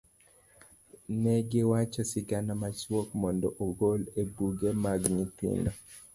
[1.21, 1.77] ne gichiwo
[2.09, 5.71] sigana machuok mondo ogol e buge mag nyithindo.